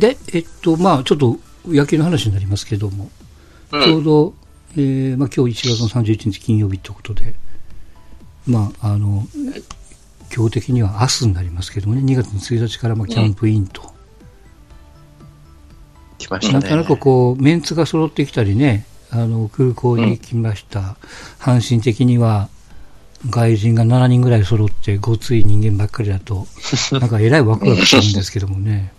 [0.00, 3.10] で、えっと、まあ、ちょっと野球の話になりますけども、
[3.70, 3.84] うん。
[3.84, 4.34] ちょうど、
[4.76, 7.34] えーまあ、今日1月の31日金曜日ということで、
[8.46, 9.26] まあ、あの、
[10.34, 13.82] 今日的には明日になりますけどもね、2月の1日からまあキャンプインと、
[16.18, 16.64] 来ましたね。
[16.64, 20.96] なかなかこう、メンツが揃ってきたりね、あの、空港に来ました。
[21.38, 22.48] 阪神的には、
[23.28, 26.46] 外人が7人ぐらい揃って、ごつい人間ばっかりだと、
[26.92, 28.92] なんかえらいワクワクするんですけどもね。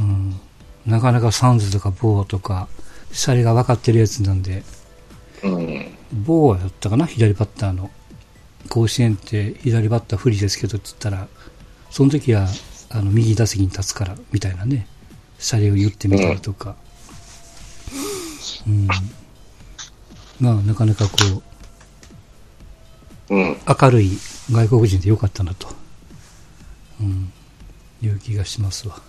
[0.00, 0.40] うん。
[0.86, 2.68] なかなかサンズとかボーとか、
[3.12, 4.62] シャレが分かってるやつなんで、
[5.44, 5.86] うん。
[6.12, 7.06] ボーやったかな？
[7.06, 7.90] 左バッターの。
[8.68, 11.28] 甲子園って左バッター不利ですけどって言ったら、
[11.90, 12.48] その時は、
[12.88, 14.86] あの、右打席に立つから、みたいなね。
[15.38, 16.76] シャレを言ってみたりとか。
[18.66, 18.88] うん。
[20.40, 21.42] まあ、なかなかこ
[23.28, 23.56] う、うん。
[23.66, 24.18] 明るい
[24.50, 25.68] 外国人でよかったなと、
[27.00, 27.32] うん、
[28.02, 29.00] いう気がしますわ。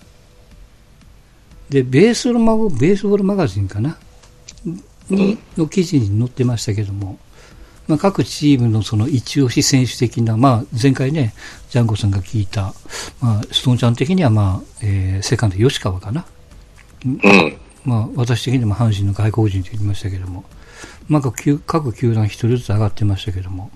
[1.72, 3.98] で、ベースボールマガベースボールマガジンかな？
[5.10, 7.18] にの記事に載ってましたけども、
[7.88, 11.34] まあ、各チームのその一押し選手的な、まあ、前回ね、
[11.70, 12.74] ジャンゴさんが聞いた、
[13.22, 16.26] まあ、ストーンちゃん的には、まあ、えーセカンド吉川かな？
[17.06, 17.58] うん。
[17.86, 20.44] まあ、私的にも阪神の外国人と言いましたけども、
[21.10, 23.72] なんか球各球団一人ずつ上がってましたけども、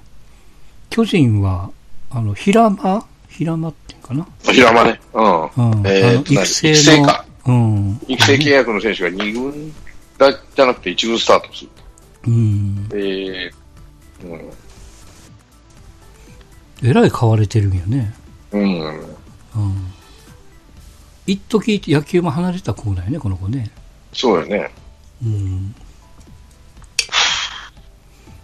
[0.89, 1.71] 巨人は、
[2.09, 3.05] あの、平間？
[3.29, 4.27] 平間っていうかな？
[4.43, 4.99] 平間ね。
[5.13, 5.41] うん。
[5.43, 5.87] うん。
[5.87, 7.24] えー育成の。
[7.45, 8.01] うん。
[8.07, 9.73] 育成契約の選手が2軍
[10.17, 11.69] だじゃなくて1軍スタートする。
[12.27, 12.89] うん。
[12.93, 13.51] えー、
[14.23, 14.51] うん。
[16.83, 18.13] えらい買われてるんよね。
[18.51, 18.79] うん。
[18.81, 19.05] うん。
[21.27, 23.71] 一時野球も離れた子だよね、この子ね。
[24.13, 24.71] そうよね。
[25.23, 25.75] うん。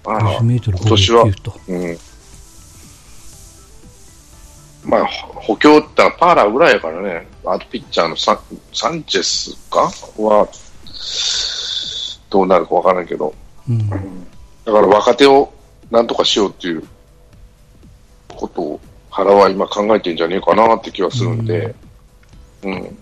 [0.04, 1.60] ああ20メートル今年は59と。
[1.68, 1.98] うん。
[4.84, 7.28] まあ、補強ってパーラーぐらいやからね。
[7.46, 8.42] あとピッチャーのサ
[8.74, 9.92] サンチェスか？
[10.18, 10.48] は、
[12.30, 13.34] どうなるかわからんけど。
[13.70, 13.90] うん。
[13.90, 13.98] だ
[14.72, 15.54] から若手を
[15.92, 16.84] なんとかしようっていう
[18.36, 21.76] ことを原は今考えてんじゃねえかなって気はするんで。
[22.64, 22.98] うん。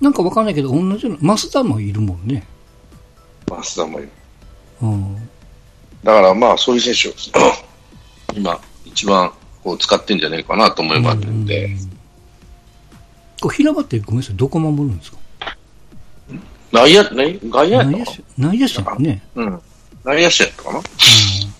[0.00, 2.46] なんかわかんないけど、同じような、増田もいるもんね。
[3.46, 4.10] 増田もいる。
[4.82, 5.16] うん。
[6.02, 7.12] だからまあ、そういう選手を
[8.34, 9.30] 今、一番
[9.62, 11.70] こう使ってんじゃねえかなと思いますんで。
[13.40, 15.18] これ平場ってごめんなさい、どこ守るんですか？
[16.72, 19.22] 内野、ね、外野やったか内野手内野手だよね。
[19.34, 19.62] なうん。
[20.04, 20.80] 内野手やったかな？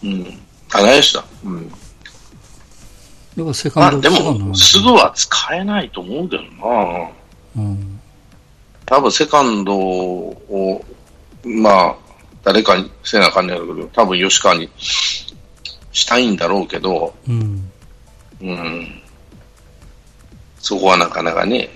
[0.05, 0.39] うん。
[0.73, 1.25] あ、内野手だ。
[1.45, 1.69] うん。
[1.69, 1.83] だか
[3.37, 7.11] らセまカンド、あでも、すぐは使えないと思うけどな。
[7.57, 8.01] うん。
[8.87, 10.85] 多分セカンドを、
[11.45, 11.97] まあ、
[12.45, 17.70] 誰かにせなあかんねやろうけど、多分吉川にしたいんだろうけど、うん。
[18.43, 19.03] うん。
[20.59, 21.71] そこはなかなかね、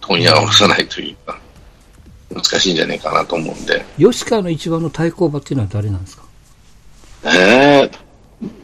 [0.00, 1.38] 問屋をさないというか、
[2.30, 3.84] 難しいんじゃないかなと思うんで。
[3.98, 6.24] 吉川の一番の対抗馬っていうのは誰なんですか？
[7.26, 7.90] ええ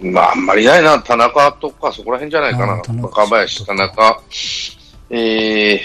[0.03, 0.99] まあ、あんまりないな。
[1.01, 4.21] 田中とか、そこら辺じゃないかな若林、田中、
[5.09, 5.81] ええ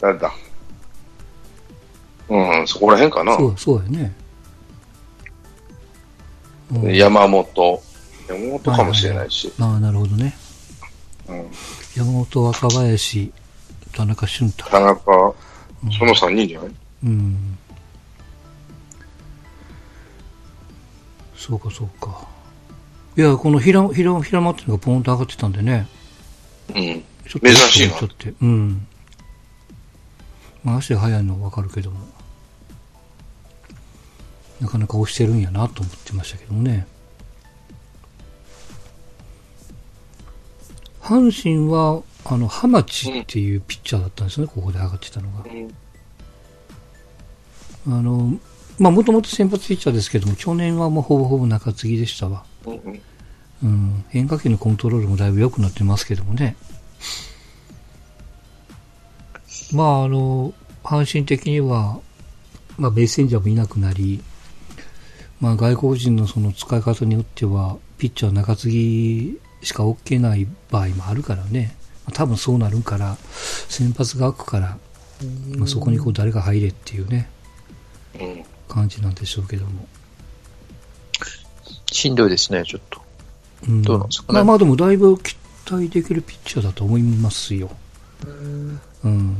[0.00, 0.32] 誰だ？
[2.28, 3.36] うん、そこら辺かな。
[3.36, 4.12] そう、そうやね。
[6.72, 7.82] うん山本、
[8.28, 9.52] 山本かもしれないし。
[9.60, 10.36] ああ、なるほどね。
[11.28, 11.50] うん
[11.96, 13.32] 山本、若林、
[13.92, 14.64] 田中俊太。
[14.68, 16.70] 田中、その3人じゃない？
[17.04, 17.58] うん。
[21.34, 22.26] そうか、そうか。
[23.16, 25.86] いや、この平、平、平間っていうのがポンと上がってたんでね。
[26.74, 27.02] うん。
[27.28, 28.86] ちょっと珍しいなちょっとうん。
[30.62, 32.00] まあ、足が速いのはわかるけども。
[34.60, 36.86] なかなか押してるんやなと思ってましたけどもね。
[41.06, 45.44] 阪神は、あの、浜地っていうピッチャーだったんですね、ここで上がってたのが。
[47.86, 48.36] あの、
[48.80, 52.44] まあ、もともと先発ピッチャーですけども、去年はもうほぼほぼ中継ぎでしたわ。
[53.62, 56.56] うん変化球のコントロールもだいぶ良くなってますけどもね。
[59.72, 60.52] まあ、あの、
[60.82, 62.00] 阪神的には、
[62.76, 64.22] まあ、ベースセンジャーもいなくなり、
[65.40, 71.76] まあ、外国人のその使い方によっては、ピッチャー中継ぎしか OK ない場合もあるからね。
[72.04, 73.16] まあ多分そうなるから、
[73.68, 74.78] 先発が空くから、
[75.56, 77.28] まあ、そこにこう誰が入れっていうね、
[78.20, 78.44] うん。
[78.68, 79.86] 感じなんでしょうけども。
[81.90, 83.00] しんどいですね、ちょっと。
[83.68, 85.34] うんどうなんですかねまあまあでもだいぶ期
[85.70, 87.70] 待できるピッチャーだと思いますよ。
[89.04, 89.36] うん。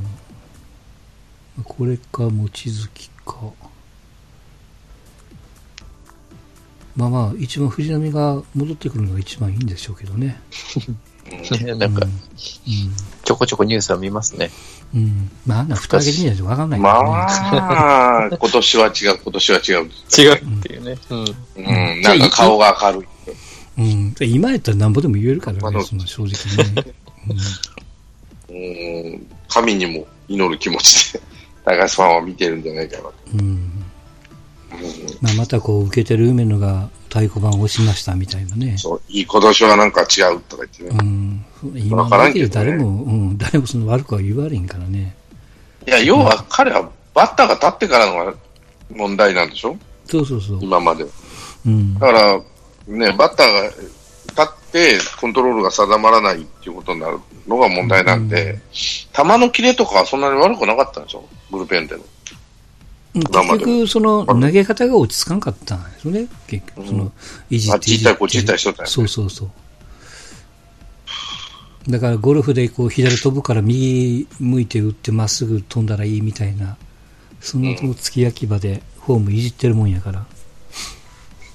[1.65, 3.53] これか、望月か。
[6.97, 10.41] まあまあ、一番藤波が戻ってくるのが一番いいんでしょうけどね。
[11.61, 12.11] ね なんか、うん。
[13.23, 14.51] ちょこちょこニュースは見ますね。
[14.95, 15.31] うん。
[15.45, 18.31] まあ、あんな蓋開けてみないとわかんないまからね。
[18.33, 19.75] あ、今年は違う、今年は違う。
[19.75, 20.99] 違うっていうね。
[21.11, 21.25] うん。
[21.57, 23.07] うん、なんか顔が明るい。
[23.79, 24.15] うん。
[24.15, 26.95] で今やったらなんぼでも言えるからね、まあその正直ね。
[28.49, 31.21] うん、神にも祈る気持ちで、
[31.65, 33.15] 高橋ファンは見てるんじゃないかなと。
[33.35, 33.41] うん。
[33.41, 33.76] うん
[35.23, 38.77] まあ、またこう、受けてる梅野が太鼓判を押しましたみたいなね。
[38.77, 40.99] そう、いい今年はなんか違うとか言ってね。
[41.01, 41.45] うん。
[41.75, 45.17] 今わからだんけ誰も、うん、誰もその悪くは言われんからね。
[45.87, 48.35] いや、要は彼はバッターが立ってからのが
[48.95, 49.77] 問題なんでしょ？
[50.07, 50.59] そうそうそう。
[50.61, 51.11] 今までは。
[51.67, 51.95] うん。
[51.95, 52.37] だから、
[52.89, 53.83] ね、バッターが立
[54.43, 61.25] ってコントロールが定まらないっていうことになるのが問題なんで、球のキレとかはそんなに悪くなかったんでしょ？
[61.51, 62.03] ブルペンでの。
[63.17, 66.27] 結局、その、投げ方が落ち着かんかったんですよね。
[66.47, 67.13] 結局、その、
[67.49, 68.05] いじあっていじって。
[68.05, 69.51] っち行ったりこっち行ったりしとったんそうそうそ
[71.89, 71.91] う。
[71.91, 76.77] だから、ゴルフでこう、左飛ぶから右向いて打ってまっすぐ飛んだらいいみたいな、
[77.41, 80.27] そのうん付き焼き場でフォームいじってるもんやから、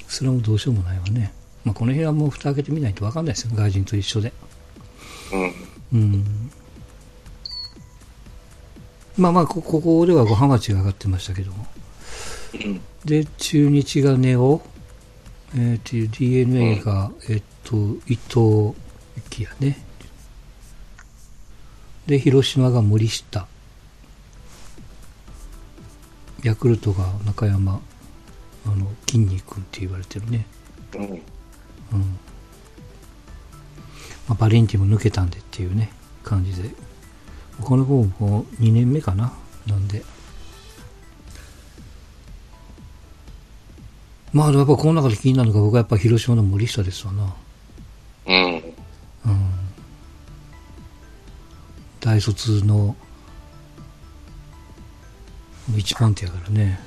[0.08, 1.34] それはもうどうしようもないわね。
[1.64, 3.52] まあ、この辺はもう蓋開けてみないとわかんないですよ。
[3.54, 4.34] 外人と一緒で。
[5.32, 5.54] うん。
[5.94, 6.52] うん。
[9.18, 11.68] まあまあ、こここではご浜町が上がってましたけども。
[12.54, 14.62] うんで、中日がネオ、
[15.56, 17.76] えっ、と、DNA が、えっと、
[18.08, 18.76] 伊藤
[19.30, 19.84] 幸也ね。
[22.06, 23.48] で、広島が森下。
[26.44, 27.82] ヤクルトが中山、
[28.66, 30.46] あの、筋肉って言われてるね。
[30.96, 31.02] うん。
[31.02, 31.20] うん。
[34.28, 35.92] まあ、バレンティも抜けたんでっていうね、
[36.24, 36.70] 感じで。
[37.62, 39.34] この方も2年目かな
[39.68, 40.04] なんで。
[44.34, 47.36] まあ、やっぱこの中で気になるのが僕はやっぱ広島の森下ですわな。
[48.28, 48.36] うん。
[48.36, 48.64] うん。
[52.00, 52.96] 大卒の
[55.78, 56.80] 一番手やからね。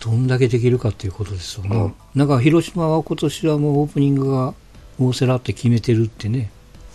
[0.00, 1.76] どんだけできるかっていうことですよね。
[1.76, 4.54] うんなんか広島は今年はもうオープニングが
[4.98, 6.50] 大瀬良って決めてるってね、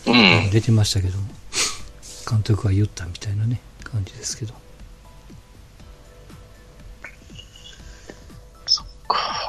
[0.06, 0.50] うん。
[0.52, 1.28] 出てましたけども、
[2.30, 4.54] 監督が言ったみたいなね、感じですけど。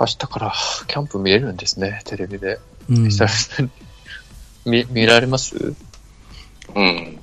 [0.01, 0.53] 明日から
[0.89, 2.59] キャンプ見れるんですね、テレビで。
[2.91, 3.05] うん。
[3.09, 3.73] 久々
[4.67, 4.85] に。
[4.85, 5.75] 見、見られます？
[6.75, 7.19] うん。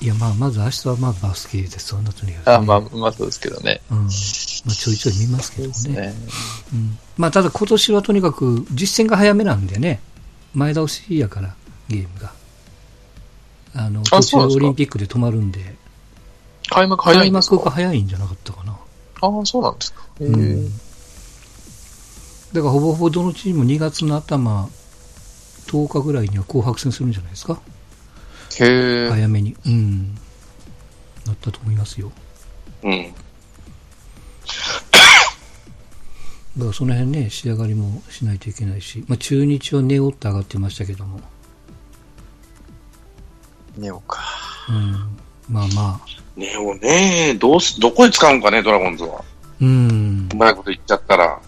[0.00, 3.80] いや、まあ、まず明日はまあバスケですわな、とにかくね、あ、まあ、まあそうですけどね。
[3.90, 3.98] うん。
[3.98, 6.00] まあ、ちょいちょい見ますけどね。
[6.00, 6.14] ね。
[6.72, 6.98] うん。
[7.16, 10.00] まあ、ただ今年はとにかく実戦が早めなんでね、
[10.54, 11.54] 前倒しやから、
[11.90, 12.32] ゲームが。
[13.74, 15.74] あの、途中オリンピックで止まるんで、
[16.70, 17.56] 開幕早い開んですか？
[17.56, 18.72] 幕が早いんじゃなかったかな。
[19.20, 20.02] ああ、そうなんですか。
[20.20, 20.68] へうえん。
[22.52, 24.68] だからほぼほぼどのチームも2月の頭、
[25.66, 27.60] 10日ぐらいには紅白戦するんじゃないですか？
[28.60, 29.08] へえ。
[29.10, 29.56] 早めに。
[29.66, 30.14] うん。
[31.26, 32.10] なったと思いますよ。
[32.82, 33.12] うん。
[36.56, 41.20] だからその辺ね、仕上がりもしないといけないし、まあ中日はネオって上がってましたけども、
[43.80, 44.20] 寝ようか。
[44.68, 44.92] うん。
[45.48, 49.24] まあまあ、ねをね、どうす、どこで使うんかね、ドラゴンズは。
[49.60, 50.36] うんう。
[50.36, 51.40] まいこと言っちゃったら、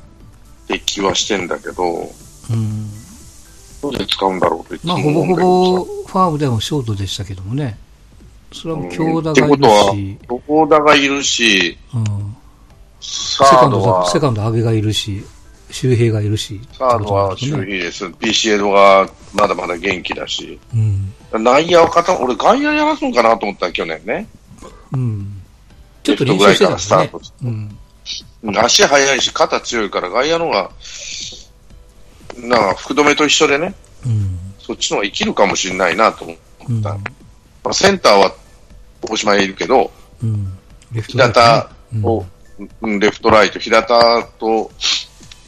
[0.64, 1.84] って気はしてんだけど、
[2.50, 2.90] うん。
[3.82, 7.78] どうで使うんだろうといつまあ、もほぼほぼファームでもショートでしたけどもね。
[8.52, 12.04] それはもう強打ってがいことはるし、、横田がいるし、うん、
[13.00, 15.22] サセカンドードは、セカンド安倍がいるし、
[15.70, 16.60] 周平がいるし。
[16.72, 18.08] サードは周平です。
[18.20, 20.58] ビシエドがまだまだ元気だし。
[20.72, 24.26] なん内野は片、俺外野やらすんかなと思った去年ね。
[24.92, 25.00] うん。
[25.00, 25.42] うん。
[26.02, 26.88] ちょっと練習してたス。
[26.88, 27.48] タートうん。
[27.48, 27.78] うん
[28.58, 30.70] 足速いし、肩強いから外野の方が、
[32.36, 33.74] なんか福留と一緒でね、
[34.04, 34.38] うん。
[34.58, 36.34] そっちの方が生きるかもしれないなと思
[36.68, 36.80] うん。
[36.80, 36.90] った。
[36.90, 37.00] ま
[37.66, 38.34] あ、センターは
[39.08, 40.58] 大島へいるけど、うん。
[41.06, 42.26] 平田うんを、
[42.80, 44.70] うんレフトライト、平田と、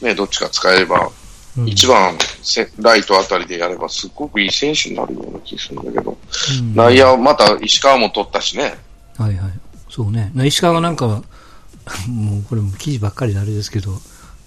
[0.01, 1.11] ね、どっちか使えれば、
[1.57, 6.17] うん一番せライトあたりでやれば、すっごくいい選手になるような気がするんだけど、
[6.59, 8.77] うん内野はまた石川も取ったしね、
[9.17, 9.51] はいはい。
[9.89, 10.31] そうね。
[10.35, 11.07] な石川はなんか、
[12.09, 14.01] もうこれも記事ばっかりであれですけど、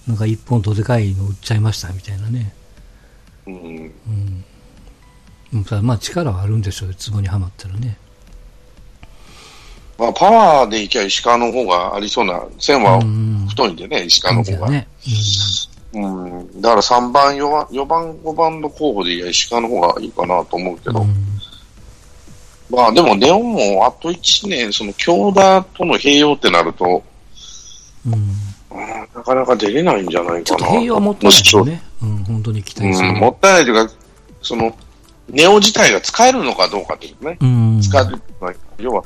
[0.07, 2.53] なんか一本とでかいの売っちゃいましたみたいなね。
[3.47, 3.93] うん、
[5.53, 5.65] うん。
[5.81, 7.97] まあ力はあるんでしょうよ、壺にはまったらね。
[9.97, 14.69] まあ、パワーでいきゃ石川の方がありそうな、線はうん太いんでね、石川の方が。
[14.69, 14.87] ね。
[15.91, 21.15] うん、だから3番、4番、4番、5番の候補でいや石川の方がいいかなと思うけど、うん。
[22.69, 27.03] まあでもネオンもあと1年、その強打との併用ってなると、
[28.05, 28.13] うん。
[28.13, 28.49] うん
[29.19, 30.43] なかなか出れないんじゃないかな。
[30.43, 31.83] ちょっと併用はもったいないよね。
[32.01, 33.09] うん、本当に期待する。
[33.09, 33.93] うん、もったいないというか、
[34.41, 34.75] その、
[35.27, 37.37] ネオ自体が使えるのかどうかっていうね。
[37.41, 37.81] うん。
[37.81, 39.03] 使える、まあ要は、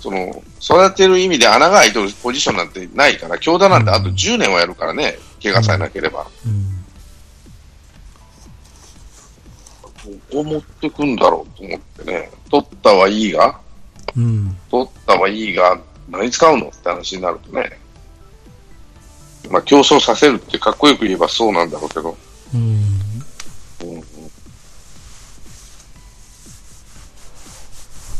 [0.00, 6.26] その、育てる意味で穴が開いてるポジションなんてないから、強打なんてあと10年はやるからね、怪我さえなければ。
[6.46, 6.84] うん。
[10.30, 13.60] どこ持ってくんだろうと思ってね、取ったはいいが、
[14.16, 14.56] うん。
[14.70, 17.78] 取ったはいいが、何使うのって話になるとね、
[19.50, 22.16] まあ競争させるってかっこよく言えばそうなんだろうけど、
[22.54, 22.60] うん。
[22.60, 22.95] うん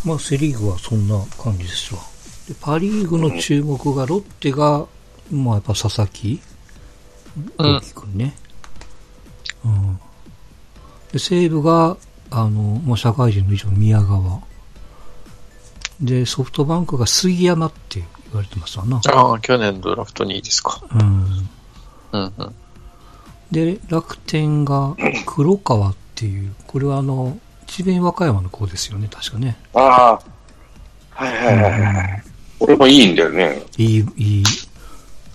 [0.07, 2.01] まあ、セ・リーグはそんな感じですわ。
[2.49, 4.87] でパ・リーグの注目が、ロッテが、
[5.33, 6.41] まあ、やっぱ佐々木
[7.59, 8.37] うん朗希君ね。
[9.65, 9.99] うん。
[11.13, 11.97] で、西武が、
[12.31, 14.41] あの、もう社会人の以上宮川。
[16.01, 19.01] で、ソフトバンクが杉山って言われてますわな。
[19.09, 20.83] ああ、去年ドラフト2位ですか。
[20.95, 21.49] うん。
[22.13, 22.55] うんうん。
[23.51, 24.95] で、楽天が
[25.27, 29.57] 黒川っていう、これはあの、智弁和歌山の子ですよね、確かね。
[29.75, 30.13] ああ、
[31.11, 32.25] はいはいはいはい。
[32.59, 33.63] これもいいんだよね。
[33.77, 34.45] いい、いい。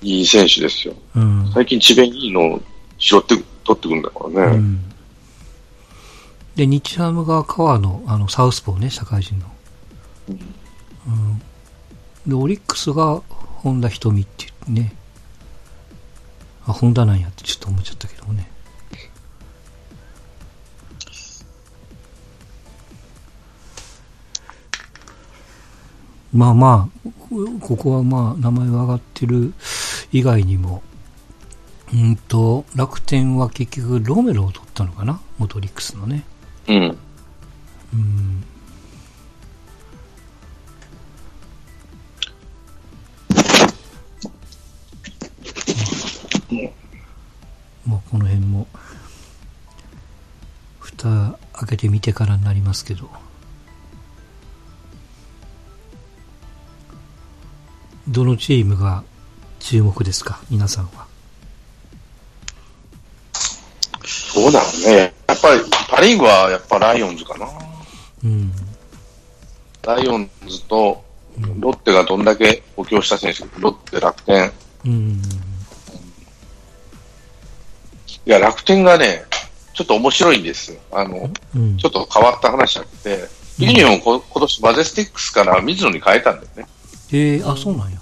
[0.02, 0.96] いい選手ですよ。
[1.16, 1.52] うん。
[1.54, 2.62] 最近智弁いいのを
[2.98, 4.58] 拾って、取ってくるんだからね。
[4.58, 4.92] うん。
[6.56, 9.46] で、日ハムが川野、あの、サウスポーね、社会人の。
[10.30, 11.42] うん。
[12.28, 13.22] で、オリックスが
[13.62, 14.96] 本田瞳っていうね。
[16.66, 18.50] あ、本田なんやってちょっと思っちゃったけどもね。
[26.34, 27.10] まあまあ、
[27.60, 29.54] ここはまあ、名前が上がってる
[30.14, 30.82] 以外にも、
[31.94, 35.20] うんと、楽天は結局ロメロを取ったのかな？
[35.38, 36.24] 元オリックスのね。
[36.70, 36.98] うん。
[37.94, 38.44] うん。
[47.86, 48.68] もうこの辺も、
[50.80, 53.10] 蓋開けてみてからになりますけど。
[58.08, 59.04] どのチームが
[59.60, 60.40] 注目ですか？
[60.50, 61.06] 皆さんは。
[64.04, 65.14] そうだろうね。
[65.28, 67.48] やっぱり、パリーグはやっぱライオンズかな。
[68.24, 68.52] うん。
[69.84, 71.04] ライオンズと、
[71.60, 74.52] ロッテがどんだけ補強した選手、ロッテ、楽天。
[74.86, 75.22] うん。
[78.26, 79.24] いや、楽天がね、
[79.74, 80.80] ちょっと面白いんですよ。
[80.92, 83.28] あの、うんちょっと変わった話あって、
[83.58, 86.66] ユニフォームこ今年マジェスティックからミズノに変えたんだよね。
[87.12, 88.00] へえ、あ、そうなんや。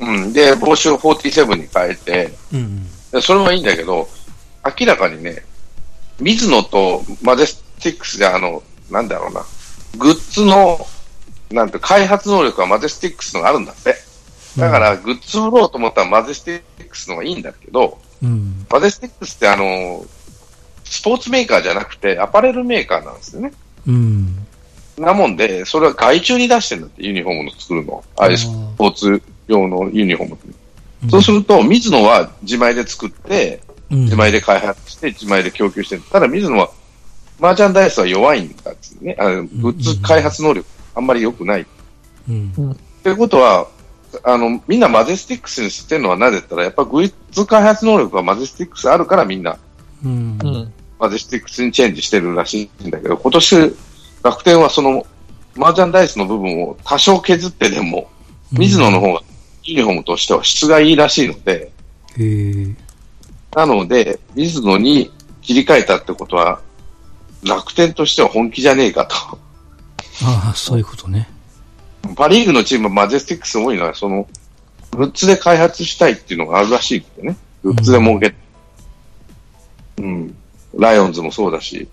[0.00, 0.32] うん。
[0.32, 4.08] で、帽子を47に変えて、うんでそれはいいんだけど、
[4.78, 5.44] 明らかにね、
[6.20, 9.44] ミズノとマジェスティックであの、なんだろうな、
[9.96, 10.86] グッズの、
[11.50, 13.94] なんて、開発能力はマジェスティックのがあるんだって。
[14.58, 18.28] だから、グッズ売ろうと思ったらマジェスティックの方がいいんだけど、うん。
[18.28, 18.66] うん。
[18.70, 20.04] マジェスティックってあの、
[20.84, 23.52] スポーツメーカーじゃなくてアパレルメーカーなんですよね。
[23.86, 24.45] うん。
[24.98, 28.02] なもんで、それは外注に出してるんだって、ユニフォームの作るの。
[28.16, 31.10] ああいうスポーツ用のユニフォームって。
[31.10, 33.60] そうすると、ミズノは自前で作って、
[33.90, 36.02] うん、自前で開発して、自前で供給してる。
[36.10, 36.70] ただ、ミズノは、
[37.38, 39.14] マーチャンダイズは弱いんだっつね。
[39.18, 41.66] あのグッズ開発能力、あんまり良くない。
[42.28, 42.76] うん。
[43.02, 43.68] ということは、
[44.24, 49.58] あの、みんなマジェスティックにしてるのはなぜったら、やっぱグッズ開発能力はマジェスティックあるからみんな
[50.04, 50.38] うん。
[50.42, 50.72] うん。
[50.98, 53.76] マゼスティックスにチェンジしてるらしいんだけど、今年、
[54.22, 55.06] 楽天はその、
[55.54, 58.10] マージャンダイスの部分を多少削ってでも、
[58.52, 59.20] 水野の方が
[59.64, 61.72] ユニフォームとしては質がいいらしいので、
[62.18, 62.74] へえ。
[63.54, 65.10] なので、水野に
[65.42, 66.60] 切り替えたってことは、
[67.42, 69.16] 楽天としては本気じゃねえかと。
[70.24, 71.28] ああ、そういうことね。
[72.16, 74.28] パリーグのチーム、マジェスティックス多いのは、その、
[74.92, 77.36] グッズで開発したいっていうのがあるらしいってね。
[77.62, 78.34] グッズで儲け、
[79.98, 80.36] うん、
[80.76, 81.88] ライオンズもそうだし、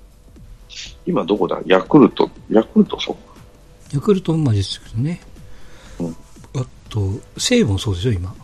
[1.05, 1.61] 今どこだ？
[1.65, 3.15] ヤクルト、ヤクルトそう。
[3.93, 5.21] ヤクルトもマジですけどね。
[5.99, 6.15] うん
[6.55, 8.35] あと、西武もそうでしょ、今。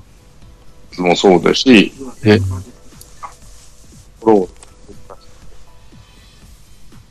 [0.97, 1.93] もそうだし、
[2.25, 2.39] え、
[4.19, 4.47] これ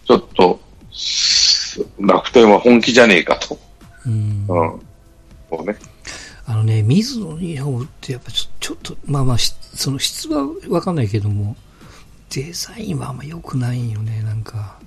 [0.06, 0.60] ちょっと、
[0.92, 3.58] す楽天は本気じゃねえかと。
[4.04, 4.12] うん。
[4.12, 4.80] うん。
[5.48, 5.76] そうね。
[6.44, 11.56] あのね、水野に読むってやっぱちょちょっと、まあまあ、しその質はわかんないけども、
[12.30, 14.78] デザインはあんま良くないよね、なんか。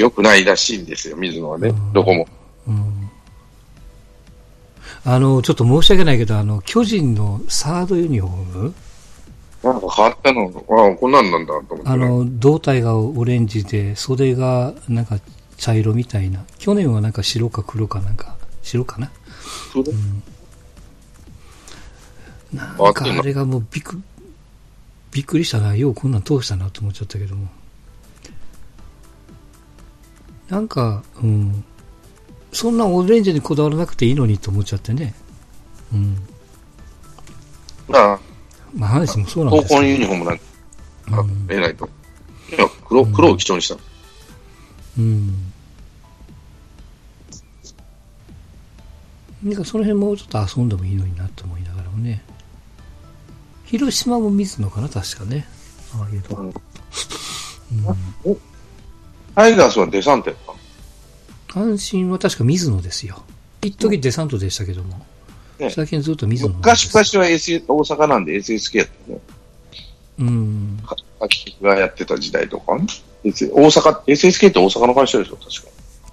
[0.00, 1.92] 良くないらしいんですよ、水野はねうん。
[1.92, 2.26] どこも。
[2.66, 3.10] うん。
[5.06, 8.74] あの、ちょっと申し訳ないけど、あの、巨人のサードユニフォーム？
[9.62, 11.82] なんか変わったの、ああ、こんなんなんだと思って、ね。
[11.86, 15.18] あの、胴体がオレンジで、袖がなんか
[15.56, 16.44] 茶色みたいな。
[16.58, 19.10] 去年はなんか白か黒かなんか、白かな？
[19.72, 19.84] それ
[22.52, 24.00] なんかあれがもうびっく、
[25.10, 25.74] びっくりしたな。
[25.76, 27.48] ようこんなん通したなと思っちゃったけども。
[30.48, 31.64] なんか、うん。
[32.52, 35.14] そんなオレンジにこだわらなくていいのにと思っちゃってね。
[35.92, 36.16] うん。
[37.88, 38.20] まあ、
[38.74, 39.80] まあ話もそうなんですけど。
[39.80, 40.44] 高校のユニフォームなんか、
[41.20, 41.88] うんえないと。
[42.50, 43.76] いや、黒、黒を基調にした。
[44.98, 45.52] うん。
[49.42, 52.24] なんかその辺もうちょっと遊んでもいいのになと思いながらもね。
[53.64, 55.46] 広島も水野かな、確かね。
[55.94, 56.36] ああいうと。
[56.36, 56.54] うんうん
[59.34, 60.52] タイガースはデサントやった
[61.60, 63.22] 阪神は確か水野ですよ。
[63.62, 64.98] 一時デサントでしたけども。
[65.58, 69.18] ね最近ずっと水野昔、昔は SS、大阪なんで SSK やったね。
[70.18, 70.80] うん。
[70.84, 72.86] か秋がやってた時代とかね。
[73.24, 75.50] 大阪、SSK って大阪の会社でしょ、確か。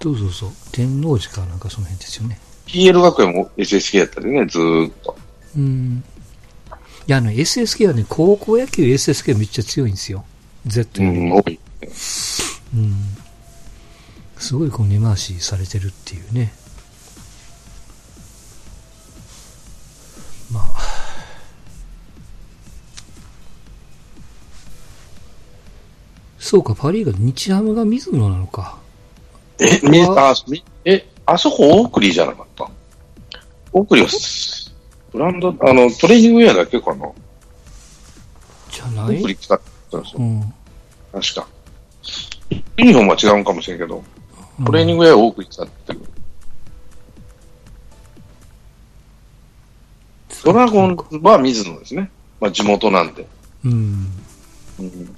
[0.00, 0.50] そうそうそう。
[0.72, 2.40] 天王寺かなんかその辺ですよね。
[2.66, 5.16] PL 学園も SSK やったでね、ずーっと。
[5.56, 6.04] うん。
[7.06, 10.24] いや、あの、SSK はね、高校野球 SSK めっちゃ強いんですよ。
[10.66, 11.42] Z よりうん、も。
[11.44, 11.58] 多い。
[12.74, 12.94] うん。
[14.38, 16.52] すごいこう根回しされてるっていうね。
[20.50, 20.82] まあ。
[26.38, 28.78] そうか、パリーグは日ハムが水野なのか。
[29.58, 32.70] え、みあ、みえ、あそこオークリーじゃなかった？
[33.72, 34.10] オークリーは、
[35.12, 37.06] ブランド、あの、トレーニングウェアだけかな？
[37.06, 37.14] オ
[38.70, 39.18] じゃない？
[39.18, 40.18] ークリー使ってたんですよ。
[40.18, 40.54] うん。
[41.12, 41.46] 確か。
[42.76, 44.02] ユニフォームは違うかもしれんけど、
[44.64, 46.00] トレーニングウェアをオークリー使ってる。
[50.44, 52.10] ドラゴンは水野ですね。
[52.40, 53.26] まあ地元なんで。
[53.64, 53.72] うん。
[54.80, 55.16] うん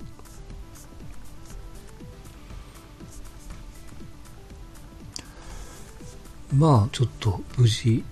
[6.57, 8.05] まあ、ちょっと無事、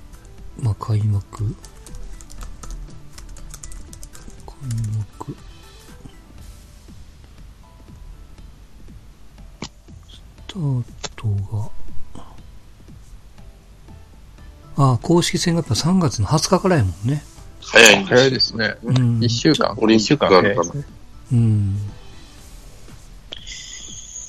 [0.61, 1.45] まあ、開幕。
[1.45, 1.47] 開
[4.99, 5.12] 幕。
[10.53, 10.85] ター
[11.17, 11.71] トが、
[14.77, 17.23] ああ、公式戦がやっぱ3月の20日からやもんね。
[17.61, 18.75] 早いんです早いですね。
[18.83, 19.75] うん一週間。
[19.77, 20.85] オリンピックあるから一週間早いですね
[21.33, 21.77] うん。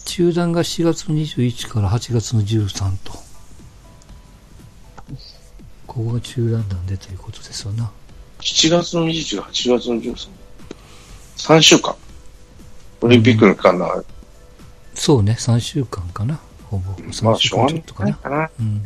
[0.06, 3.12] 中断が7月の21から8月の13と。
[5.88, 7.92] ここが中断なんでということですわな。
[8.40, 10.30] 7月の21が8月の13。
[11.38, 11.96] 3週間。
[13.02, 14.04] オリンピックの期間な、
[14.96, 16.40] そうね、3週間かな。
[16.70, 16.92] ほぼ。
[16.92, 18.12] まあ、3週間ちょっとかな。
[18.12, 18.50] ないかな。
[18.60, 18.86] うん。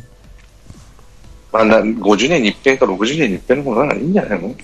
[1.52, 4.48] まあ、な50年に一遍か60年に一遍の方がいいんじゃないの？
[4.48, 4.56] うん。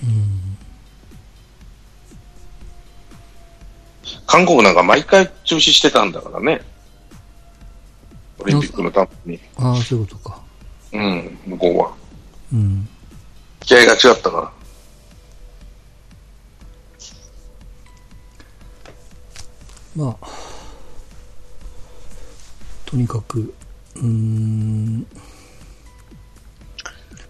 [4.27, 6.61] 韓国なんか毎回中止してたんだからね。
[8.39, 9.39] オリンピックのために。
[9.55, 10.41] ああ、そういうことか。
[10.93, 11.93] うん、向こうは。
[12.53, 12.87] うん。
[13.61, 14.51] 気合が違ったから。
[19.95, 20.27] まあ、
[22.85, 23.53] とにかく、
[23.95, 25.07] うーん、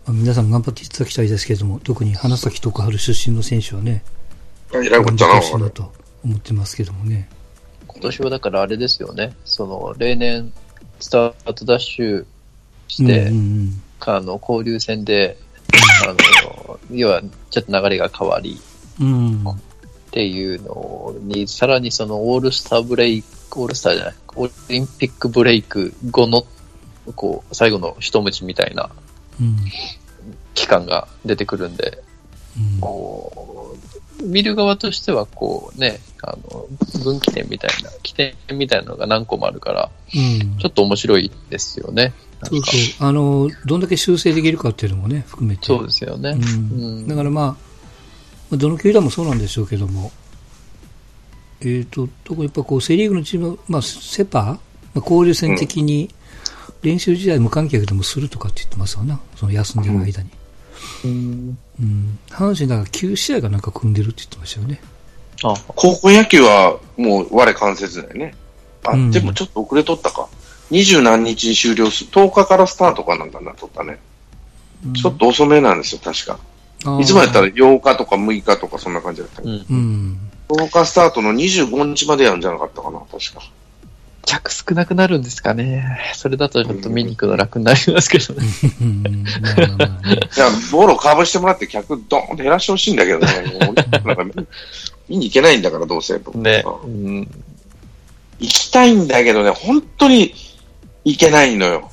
[0.05, 4.03] まあ、皆さん頑張っていただきたいですけれども、特に花咲徳栄出身の選手はね、
[4.73, 7.29] えらいこ頑張っちゃな、ってほしいなと思ってますけどもね。
[7.87, 9.33] 今年はだからあれですよね。
[9.45, 10.51] その、例年、
[10.99, 12.25] スタートダッシュ
[12.87, 15.37] して、うんうんあの、交流戦で、
[16.05, 18.59] あの、要は、ちょっと流れが変わり、
[18.99, 19.07] うん。
[19.07, 19.49] うん。
[19.49, 19.57] っ
[20.11, 26.45] ていうのに、さらにそのオールスターブレイク、オールスターじゃない、オリンピックブレイク後の、
[27.15, 28.89] こう、最後の一ムチみたいな
[29.39, 29.57] うん。
[30.53, 32.03] 期間が出てくるんで、
[32.57, 33.75] うんこ
[34.21, 36.65] う、見る側としてはこうね、あの、
[37.03, 42.13] 分岐点みたいな、起点みたいなのが何個もあるから、うんちょっと面白いですよね。
[42.43, 43.07] そうそう。
[43.07, 45.65] あの、どんだけ修正できるかっていうのもね、含めて。
[45.65, 46.31] そうですよね。
[46.31, 47.57] うんうんだからまあ、ま
[48.53, 50.11] あどの球団もそうなんでしょうけども、
[51.61, 54.59] えっ、と、特にやっぱこう、セリーグのチーム、まあ、セパ、ま
[54.95, 56.09] あ、交流戦的に
[56.81, 60.29] 練習試合無観客でもするとかって言ってますわな、その休んでる間に。
[61.03, 62.19] うんうん。
[62.29, 64.81] 阪神だから9試合がなんか組んでるって言ってましたよね。
[65.43, 68.35] あ、高校野球はもう我関節だよね。
[68.83, 70.27] あ、うんでもちょっと遅れとったか。
[70.71, 72.09] 二十何日に終了する。
[72.11, 73.99] 10日からスタートかなんかになっとったね。
[74.85, 76.39] うんちょっと遅めなんですよ、確か。
[76.99, 79.41] いつもやったら8日とか6日とかそんな感じだった。
[79.41, 79.65] うん。
[79.67, 80.24] うん。
[80.49, 83.41] 10日スタートの25日までやるんじゃなかったかな、確か。
[84.25, 85.99] 客少なくなるんですかね。
[86.15, 88.43] それだとちょっと見に行くの楽になりますけどね。
[88.81, 89.03] うん。
[89.03, 92.95] まあボロかぶしてもらって客ドーンと減らしてほしいん。
[92.95, 93.27] だけどね。
[94.03, 94.15] なん。
[94.15, 94.33] か見
[95.09, 95.61] 見に行けないん。
[95.61, 96.17] だから、どうせ。
[96.17, 96.63] 僕ね。
[96.65, 97.19] ううん。
[97.21, 97.27] ん。
[98.39, 99.07] 行きたいん。
[99.07, 100.33] だけどね、本当に
[101.03, 101.91] 行けないのよ。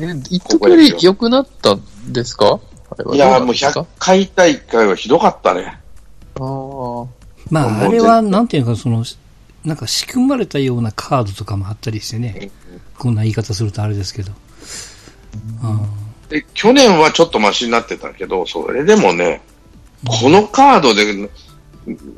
[0.00, 1.82] え、一時より良くなったん。
[2.12, 2.60] ですか
[3.12, 3.46] いや、もうどなん。
[3.48, 5.80] ですか100回大会はひどかったね。
[6.40, 7.24] ああ。
[7.50, 9.04] まあ、あれは、なんていうか、その、
[9.64, 12.50] なんか仕組まれたようなカードとかもあったりしてね、
[12.98, 14.32] こんな言い方するとあれですけど。
[16.28, 19.40] で去年はちょっとマシになってたけど、それでもね、
[20.06, 21.30] このカードで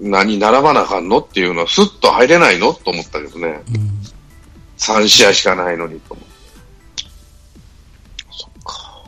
[0.01, 3.77] 何並ばなあかんのっていうのは、スッと入れないのと思ったけどね、うん。
[3.77, 3.91] うん。
[4.79, 7.05] 3試合しかないのにと思って。
[8.31, 9.05] そっか。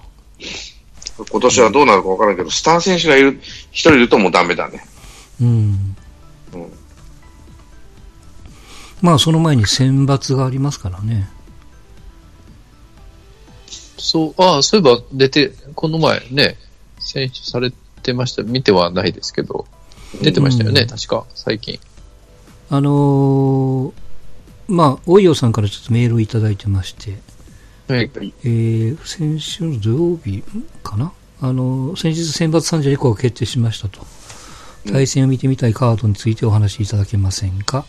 [1.30, 3.40] 今年はどうなるかわからんけど、スター選手がいる、
[3.70, 4.84] 一人いるともうダメだね。
[5.40, 5.96] うん。
[6.54, 6.72] うん
[9.00, 11.30] まあ、その前に選抜がありますからね。
[13.96, 16.56] そう、ああ、そういえば出て、この前ね、
[16.98, 17.72] 選出され
[18.02, 18.42] てました。
[18.42, 19.68] 見てはないですけど、
[20.20, 21.78] 出てましたよね、うん確か、最近。
[22.70, 23.92] あのー
[24.66, 27.18] まあ、おいよさんからちょっとメールをいただいてまして、
[27.86, 28.10] はい。
[28.42, 30.42] えー、先週の土曜日
[30.82, 31.12] かな？
[31.40, 34.04] あの、先日選抜32校が決定しましたと。
[34.90, 37.84] 対戦を見てみたいカードについてお話しいただけませんか？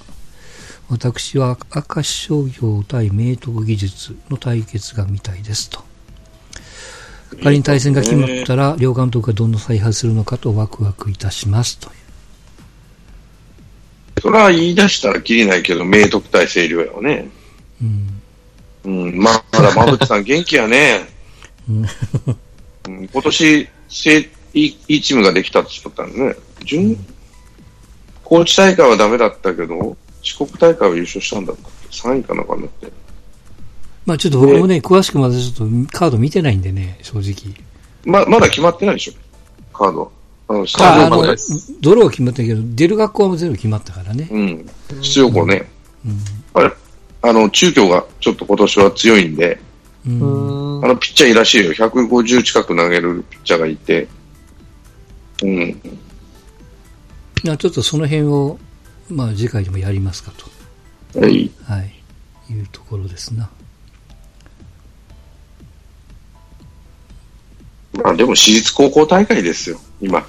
[0.89, 5.83] 私は明石商業対明徳技術の対決が見たいですと。
[7.43, 11.93] 仮に対戦が決まったら、両監督がどんな采配するのかとワクワクいたしますという。
[14.21, 17.29] それは言い出したらきりないけど、明徳対星稜やわね。
[17.81, 18.21] うん。
[18.83, 21.07] うん、まあ、まだ馬淵さん元気やね。
[21.69, 21.85] うん
[22.87, 24.29] うん、今年、せ
[24.65, 26.35] いいいいチームができたって言ったんね。
[26.65, 26.97] 準、
[28.23, 32.91] 高知大会はダメだったけど、四国大会は優勝したんだったっけ ?3 位かなんかになって。
[34.05, 37.55] まあちょっと僕もね、詳しくまだちょっとカード見てないんでね、正直。
[38.05, 39.13] ま、まだ決まってないでしょ？
[39.77, 40.11] カード。
[40.47, 44.27] あの、スタああのジオ校ね。、ドローは決まったけど、出る学校は全部決まったからね。
[44.31, 44.69] うん。
[45.01, 45.69] 出場校ね。
[46.05, 46.17] うん。
[46.55, 46.71] あれ、
[47.21, 49.59] あの、中京がちょっと今年は強いんで、
[50.07, 50.85] うん。
[50.85, 51.71] あの、ピッチャーいいらしいよ。
[51.73, 54.07] 150近く投げるピッチャーがいて。
[55.43, 55.81] うん。
[57.43, 58.59] まあちょっとその辺を、
[59.09, 60.31] まあ次回でもやりますか
[61.11, 61.19] と。
[61.19, 61.51] はい。
[61.63, 61.93] はい。
[62.51, 63.49] いうところですな。
[67.93, 70.25] まあでも私立高校大会ですよ、今。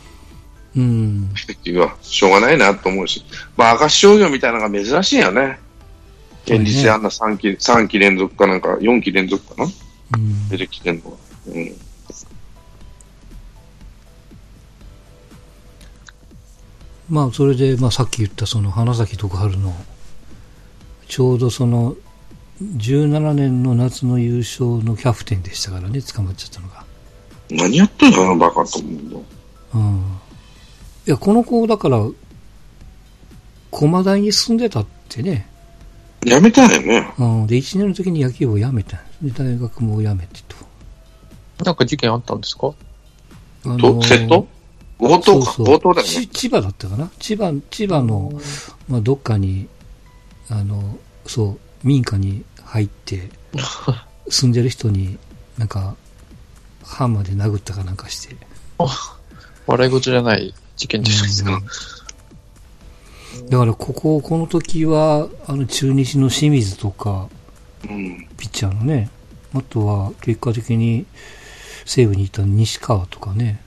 [0.77, 1.31] うん。
[1.35, 3.25] っていうのはしょうがないなと思うし。
[3.57, 5.59] まあ、明石商業みたいなのが珍しいよね。
[6.44, 9.70] 現実であんな3期、三期連続かなんか、4期連続かな
[10.16, 10.49] うん。
[10.49, 11.16] 出てきてんのは。
[11.49, 11.75] うん。
[17.11, 19.75] まあそれで、まあさっき言ったその花咲徳栄の、
[21.09, 21.96] ちょうどその、
[22.62, 26.85] 17年の夏の優勝のキャプテンでしたからね、捕まっちゃったのが。
[27.51, 29.25] 何やってんのあのバカと思うの。
[29.75, 29.99] うん。
[31.07, 32.07] いや、この子、だから、
[33.70, 35.49] 駒大に住んでたってね。
[36.25, 37.12] やめたよね。
[37.18, 37.46] うん。
[37.46, 40.57] で、1年の時に野球を辞めたんで大学も辞めてと。
[41.64, 42.68] なんか事件あったんですか？
[43.64, 44.46] あと、窃盗
[45.01, 45.23] 強盗か。
[45.23, 46.13] そうそう強盗だよね。
[46.13, 47.11] ち千葉だったかな？
[47.19, 48.33] 千葉、千葉の、
[48.89, 49.69] まあ、どっかに、
[50.49, 53.31] あの、そう、民家に入って、
[54.29, 55.19] 住んでる人に、
[55.59, 55.97] なんか、
[56.85, 58.37] ハンマーで殴ったかなんかして。
[59.67, 61.63] 笑い事じゃない事件じゃないですか。
[63.49, 67.29] だから、ここ、この時は、あの、中日の清水とか、
[67.85, 68.29] うん。
[68.37, 69.11] ピッチャーのね、
[69.55, 71.07] あとは、結果的に、
[71.85, 73.61] 西武に行った西川とかね、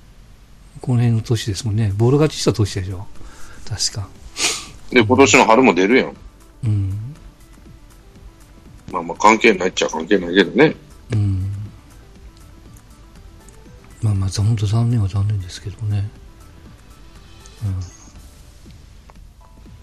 [0.84, 1.93] この辺の年ですもんね。
[1.96, 3.08] ボール勝ちした年でしょ。
[3.65, 4.10] 確か。
[4.91, 6.15] で、今年の春も出るやん。
[6.65, 7.15] うん。
[8.91, 10.76] まあまあ関係ないっちゃ関係ないけどね。
[11.13, 11.54] うん。
[14.02, 16.10] まあまあ、本当残念は残念ですけどね。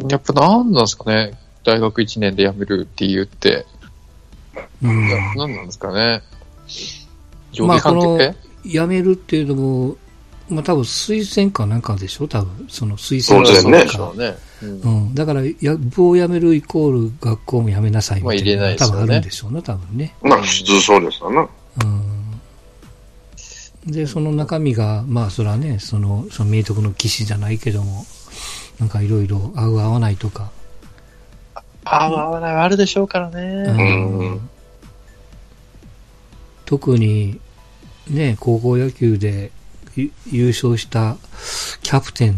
[0.07, 1.33] やっぱなんなんですかね
[1.65, 3.65] 大学1年で辞めるって言って。
[4.83, 5.09] うん。
[5.09, 6.21] なんなんですかね
[7.53, 8.35] 上まあ下関係、こ
[8.69, 9.97] 辞めるっていうのも、
[10.51, 12.29] まあ多分推薦かなんかでしょ？
[12.29, 12.67] 多分。
[12.69, 14.37] その推薦当然ねかでしょうね。
[14.63, 15.15] うんうん。
[15.15, 18.37] だから、や部を辞めるイコール学校も辞めなさいみたいな。
[18.37, 20.15] まあ入れないですよね多分あるんでしょうね、多分ね。
[20.23, 21.49] まあ普通そうですわな。
[23.87, 23.93] うん。
[23.93, 28.05] で、その中身が、まあそれはね、その、その明徳の騎士じゃないけども、
[28.79, 30.51] なんかいろいろ合う合わないとか、
[31.85, 33.73] 合う合わないはあるでしょうからうね。
[33.73, 34.41] ん
[36.67, 37.41] 特に、
[38.09, 39.60] ね、高校野球でゆ
[39.97, 41.17] 優勝した
[41.83, 42.37] キャプテンっ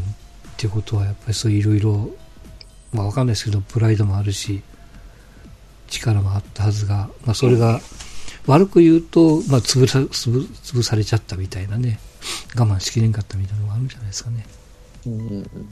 [0.57, 2.11] ていうことは、やっぱりそういろいろ、
[2.93, 4.63] まあわかんないですけど、プライドもあるし、
[5.89, 7.81] 力もあったはずが、まあそれが、
[8.47, 12.01] 悪く言うと、まあ潰さ、潰潰されちゃったみたいなね、
[12.57, 14.47] 我慢しきれんかったみたいなのがあるんじゃないですかね。
[15.07, 15.71] うん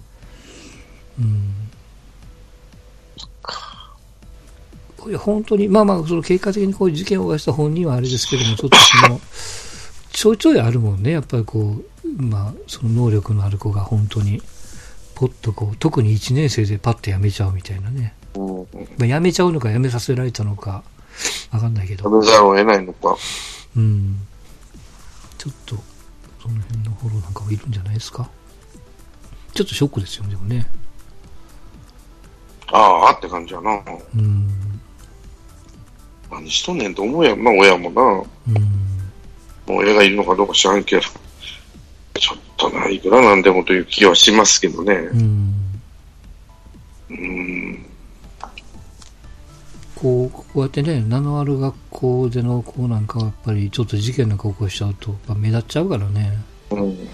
[1.18, 1.70] うん。
[5.08, 9.20] いや本当に、まあまあ、その結果的にこういう事件を犯した本人はあれですけども、ちょっとその、
[10.12, 14.42] ちょいちょいあるもんね、やっぱりこう、まあ、その能力のある子が本当に、
[15.14, 18.14] ポッとこう、特に1年生でパッとやめちゃうみたいなね。
[18.34, 18.66] うん。
[18.98, 20.82] まあ、辞めちゃうのか辞めさせられたのか、
[21.50, 22.04] わかんないけど。
[22.04, 23.16] 食べざるを得ないのか。
[23.76, 24.16] うん。
[25.38, 25.76] ちょっと、
[26.42, 28.28] その辺のフォローなんかもいるんじゃないですか？
[29.52, 30.66] ちょっとショックですよね、でもね。
[32.72, 33.82] ああって感じやな。
[34.16, 34.48] うん。
[36.30, 38.02] 何しとんねんと思うやんな、親もな。
[38.02, 38.89] もうん。
[39.72, 41.02] う親がいるのかどうか知らんけど。
[42.14, 44.94] ちょっとな、いくらなんでもという気はしますけどね。
[44.94, 45.54] うん。
[47.11, 47.87] うん。
[49.94, 56.38] こう、こうやってね、名のある学校での子なんかはやっぱりちょっと事件なんか起こしちゃうと、目立っちゃうからね。
[56.70, 56.80] うん。
[56.80, 57.09] うん。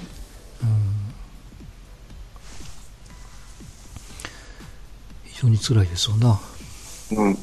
[5.24, 6.40] 非常に辛いですわな。
[7.12, 7.38] うん。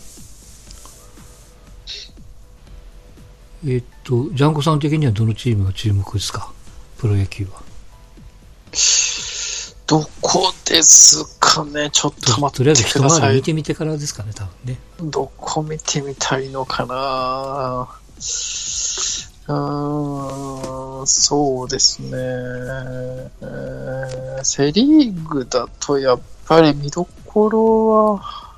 [3.65, 6.51] えっと、ジャンコさん的にはどのチームが注目ですか？
[6.97, 7.61] プロ野球は。
[9.87, 11.89] どこですかね？
[11.91, 13.21] ちょっとと待とりあえず一ってください。
[13.21, 14.77] 回り見てみてからですかね、多分ね。
[15.01, 17.87] どこ見てみたいのかな？
[19.45, 22.09] うーん、そうですね。
[22.11, 28.51] えーセリーグだとやっぱり見どころは、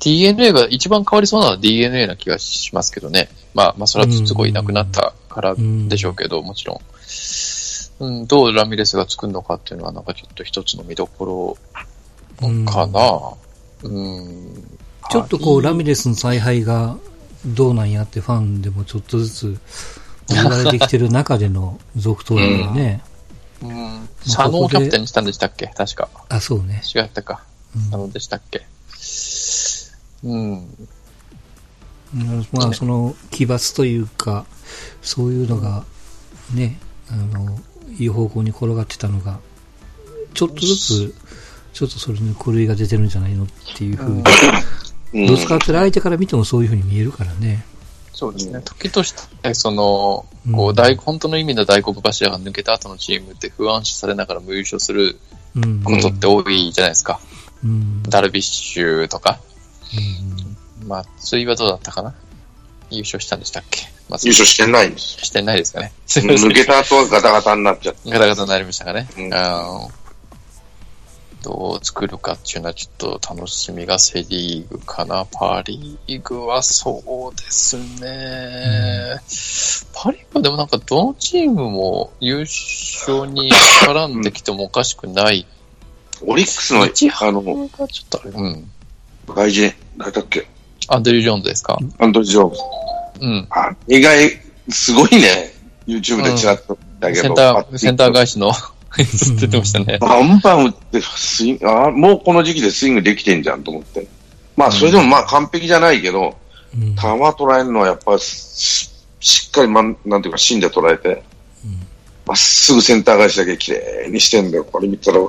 [0.00, 3.28] DNA が一番変わりそうなのは DNA な気がしますけどね。
[3.56, 6.80] まあ、まあ、それはすごいなくなったからでしょうけど、もちろん。
[7.98, 11.56] うん、どうラミレスが作るのかっていうのは、なんかちょっと一つの見どころ
[12.66, 13.32] かな。
[13.82, 14.78] うん。
[15.10, 16.98] ちょっとこう、ラミレスの采配が
[17.46, 19.58] どうなんやってファンでもちょっとずつ
[20.28, 23.02] 言われてきてる中での続投だよね。
[23.62, 24.08] うん。
[24.22, 25.68] 佐野をキャプテンにしたんでしたっけ？
[25.68, 26.10] 確か。
[26.28, 26.82] あ、そうね。
[26.94, 27.42] 違ったか。
[27.74, 28.66] うん佐野でしたっけ？
[30.24, 30.88] うん。
[32.16, 34.46] うんまあ、その奇抜というか、
[35.02, 35.84] そういうのが、
[36.54, 36.78] ね、
[37.10, 37.58] あの、
[37.98, 39.38] いい方向に転がってたのが、
[40.32, 41.14] ちょっとずつ、
[41.74, 44.22] ちょっとそれに狂いが出てるんじゃないのっていうふうに、
[45.14, 45.26] うん。
[45.26, 47.64] ぶつかってる相手から見てもそういうふうに見えるからね。
[48.12, 48.62] そうですね。
[48.64, 50.24] 時として、その、
[50.54, 55.18] こう大、本当の意味の大黒柱が抜けた後のチームって不安視されながらも優勝する
[55.54, 55.82] うん。
[55.82, 57.20] ことって多いじゃないですか。
[57.62, 58.02] うん。
[58.04, 59.38] ダルビッシュとか。
[59.94, 60.45] うん
[60.86, 62.14] まあ、ついはどうだったかな
[62.90, 63.82] 優勝したんでしたっけ？
[64.08, 65.26] まあ、優勝してないんです。
[65.26, 65.92] してないですかね。
[66.06, 68.10] 抜けた後はガタガタになっちゃって。
[68.10, 69.08] ガタガタになりましたかね。
[69.16, 69.30] うんうん
[71.42, 75.24] どう作るかっていうのはちょっと楽しみがセリーグかな。
[75.26, 79.20] パリーグはそうですね。
[79.94, 83.48] パリーグはでもなんかどのチームも優勝に
[83.84, 85.46] 絡んできてもおかしくない。
[86.22, 88.30] オリックスの、一あの、がちょっとあれ。
[88.30, 88.68] うん。
[89.28, 90.48] 外人、誰だっけ？
[90.88, 91.78] アンドリュー・ジョーンズですか？
[91.98, 92.60] アンドリー・ジョーンズ。
[93.20, 93.46] うん。
[93.50, 94.30] あ、意外、
[94.68, 95.52] すごいね。
[95.86, 97.22] YouTube でチラッとだけど。
[97.22, 98.52] センター、センター返しの
[99.40, 99.98] 出てましたね。
[99.98, 104.06] バンバン打ってスイング、あもうこの時期でスイングできてんじゃんと思って。
[104.56, 106.34] まあ、それでもまあ完璧じゃないけど、
[106.74, 106.94] うん。
[106.94, 111.22] 球捉えるのはやっぱりししっかり、まん、なんていうか芯で捉えて、
[112.26, 114.64] まっすぐセンター返しだけ綺麗にしてんだよ。
[114.64, 115.22] これ見たら、い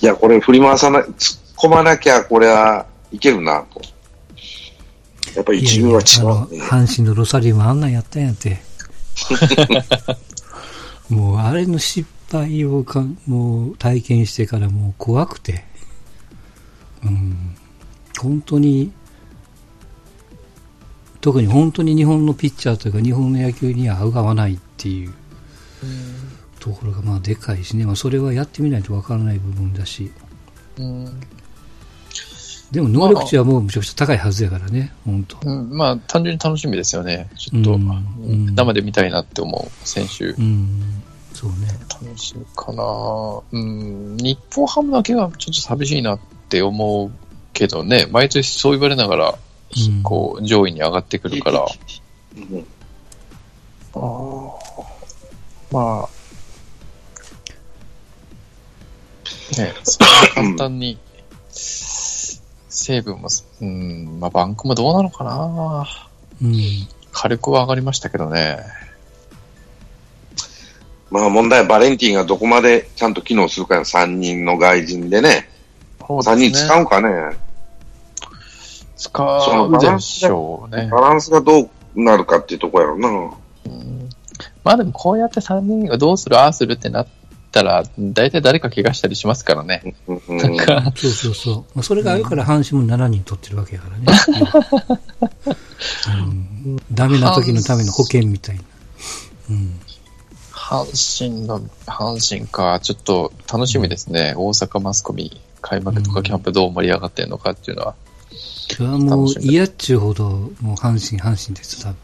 [0.00, 3.80] や、これ振り回さない、突っ込まなきゃこれはいけるなと。
[5.34, 6.60] やっぱり一軍は違う、ね。
[6.62, 8.60] 阪神のロサリオもあんなんやったんやって。
[11.08, 15.64] もう、あれの失敗をか、もう体験してからもう怖くて。
[17.04, 17.56] うん。
[18.20, 18.92] 本当に、
[21.20, 25.14] 特に本当に日本のピッチャーというか日本の野球には合う合わないっていう
[26.60, 27.86] ところがまあでかいしね。
[27.86, 30.12] まあそれはやってみないとわからない部分だし。
[30.76, 31.20] うん。
[32.74, 34.92] でも能力値はもうむちゃくちゃ高いはずやからね。
[35.04, 35.38] 本当。
[35.48, 37.30] うん、まあ、単純に楽しみですよね。
[37.38, 40.26] ちょっと、生で見たいなって思う選手。
[40.26, 41.02] うん。
[41.32, 41.68] そうね。
[41.88, 42.82] 楽しみかな
[43.52, 47.10] うん、日本ハムだけはちょっと寂しいなって思う
[47.52, 51.64] けどね、毎年そう言われながら、うんこう、上位に上がってくるから、
[52.36, 52.66] うん
[53.94, 54.50] あー
[55.70, 56.08] まあ、
[59.60, 60.98] ね、そんな簡単に、
[62.84, 63.28] 西武も、
[63.62, 65.86] うん、まあ、バンクもどうなのかな
[66.42, 66.54] うん。
[67.12, 68.58] 火力は上がりましたけどね。
[71.10, 73.84] まあ問題はバレンティンがどこまでちゃんと機能するかよ。
[73.84, 75.48] 3人の外人でね。
[76.00, 77.36] 3人使うかね。
[78.96, 80.88] 使うでしょうね。
[80.90, 83.36] バランスがどうなるかっていうところやろな。
[83.66, 84.08] うん
[84.62, 87.06] まあでもこうやって3人がどうする、ああするってなっ
[87.54, 89.94] たら、大体誰か怪我したりしますからね。
[90.28, 91.56] なんか、そうそうそう。
[91.74, 94.06] まあ、それがあるから阪神も7人取ってるわけやからね。
[96.66, 98.62] うん、ダメな時のための保険みたいな。
[99.50, 99.80] うん。
[100.50, 104.34] 阪神の、阪神か、ちょっと楽しみですね。
[104.36, 107.94] 大阪マスコミ開幕とかキャンプどう盛り上がってるのかっていうのは。
[108.68, 111.94] それはもう嫌っちゅうほど、もう阪神、阪神です、多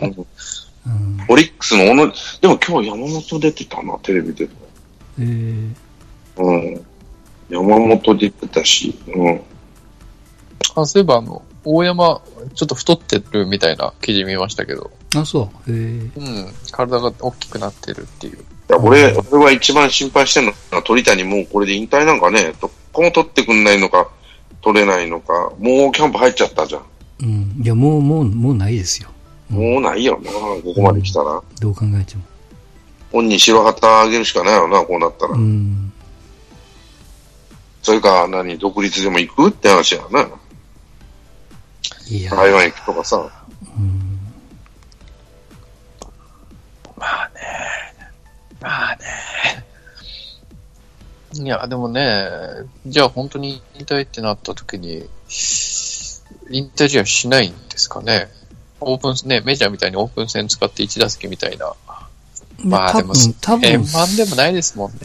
[0.00, 0.26] 分。
[0.86, 1.24] うん。
[1.28, 4.48] オリックスの小野、でも今日山本出てたな、テレビで。
[5.18, 5.74] えー、
[6.36, 6.86] うん。
[7.48, 9.40] 山本出てたし、うん。
[10.74, 12.20] あ、そういえばあの、大山、
[12.54, 15.70] ちょっと太ってるみたいな記事見ましたけど、あ、そう。
[15.70, 18.38] えー、うん、体が大きくなってるっていう。
[18.38, 24.08] いや俺、俺は一番心配してるのは鳥谷もうこれで引退なんかね、どこも取ってくんないのか、
[24.62, 26.82] 取れないのか、もうキャンプ入っちゃったじゃん。
[27.20, 27.62] うん。
[27.62, 29.10] いや、もう、もう、もうないですよ。
[29.52, 31.42] もうないよな、ここまで来たら。
[31.60, 32.22] どう考えても。
[33.12, 35.34] 本人白旗あげるしかないよな、こうなったら。
[35.34, 35.92] うん。
[37.82, 40.26] それか、何、独立でも行くって話やな。
[42.08, 43.30] いや、台湾行くとかさ。
[43.76, 44.18] うん。
[46.96, 47.40] まあね。
[48.60, 49.02] まあね。
[51.34, 52.28] いや、でもね、
[52.86, 55.08] じゃあ本当に引退ってなった時に、
[56.50, 58.28] 引退試合しないんですかね。
[58.82, 61.72] オープン、ね、メジャーみたいにオープン戦使って1打席みたいな。
[62.64, 64.98] まあでも、多分、円満でもないですもんね。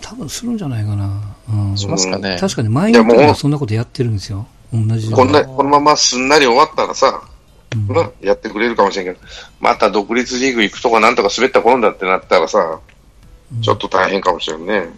[0.00, 1.34] 多分するんじゃないかな。
[1.48, 1.78] うん。
[1.78, 2.36] しますかね。
[2.38, 4.46] 確かに前にいやもそんなことやってるんですよ。
[4.72, 7.22] 同じこんな、このまますんなり終わったらさ、
[7.74, 9.18] うんなやってくれるかもしれんけど、
[9.60, 12.80] また独立リーグ行くとかなんとか滑った頃だってなったらさ、
[13.62, 14.88] ちょっと大変かもしれんね。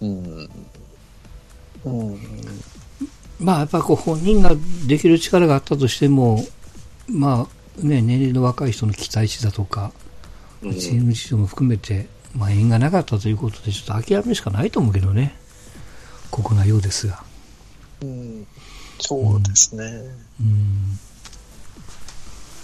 [0.00, 0.50] うん。
[1.84, 2.20] うん。
[3.38, 4.52] まあ、やっぱこう本人が
[4.86, 6.44] できる力があったとしても、
[7.08, 7.46] ま
[7.78, 9.92] あね、年齢の若い人の期待値だとか、
[10.62, 15.36] うんチーム事情も含めて、まあ縁がなかったということで、ちょっと諦めるしかないと思うけどね。
[16.30, 17.22] ここなようですが。
[18.02, 18.46] うん
[18.98, 19.84] そうですね。
[20.40, 20.98] うん。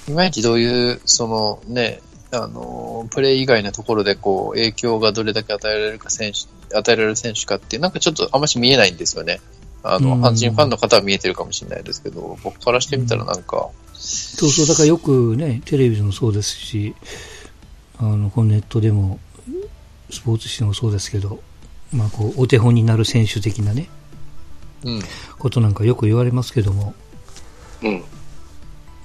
[0.08, 9.40] いまいちどういう、そのね、あの、プレー以外のところでこう、影響がどれだけ与えられるか選手、与えられる選手かって、なんかちょっとあんまし見えないんですよね。
[9.82, 16.94] あの、うん阪神ファンの方は見えてるかもしれないですけど、僕からしてみたらなんか、そうそう、だからよくね、テレビでもそうですし、
[17.98, 19.18] あの、このネットでも、
[20.10, 21.40] スポーツ紙でもそうですけど、
[21.92, 23.88] まあこう、お手本になる選手的なね、
[24.84, 25.02] うん。
[25.38, 26.94] ことなんかよく言われますけども、
[27.82, 28.04] うん。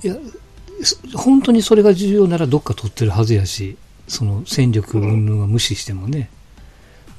[0.03, 0.15] いや、
[0.83, 6.29] そ本当にそれが重要ならどっか取ってるはずやし、その戦力云々は無視してもね。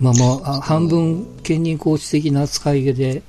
[0.00, 3.22] まあまあ、あ半分兼任コーチ的な扱いで、